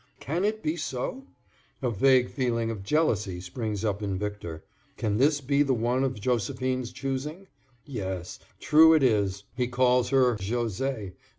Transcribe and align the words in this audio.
Can 0.19 0.43
it 0.43 0.63
be 0.63 0.77
so? 0.77 1.27
A 1.83 1.91
vague 1.91 2.31
feeling 2.31 2.71
of 2.71 2.81
jealousy 2.81 3.39
springs 3.39 3.85
up 3.85 4.01
in 4.01 4.17
Victor. 4.17 4.63
Can 4.97 5.17
this 5.17 5.41
be 5.41 5.61
the 5.61 5.75
one 5.75 6.03
of 6.03 6.19
Josephine's 6.19 6.91
choosing? 6.91 7.45
Yes, 7.85 8.39
true 8.59 8.95
it 8.95 9.03
is; 9.03 9.43
he 9.55 9.67
calls 9.67 10.09
her 10.09 10.37
José. 10.37 11.13